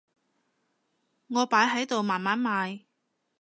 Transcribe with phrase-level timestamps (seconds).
[1.27, 2.85] 我擺喺度慢慢賣